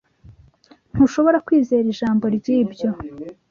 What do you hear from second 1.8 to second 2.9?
ijambo ryibyo.